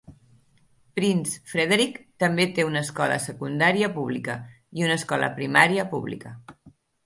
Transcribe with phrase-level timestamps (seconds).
[0.99, 4.41] Prince Frederick també té una escola secundària pública
[4.81, 6.37] i una escola primària pública.